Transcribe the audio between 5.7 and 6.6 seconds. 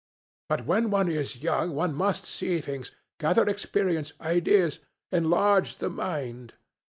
the mind.'